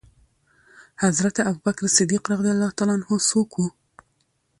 [1.03, 2.23] حضرت ابوبکر صديق
[3.29, 3.67] څوک وو؟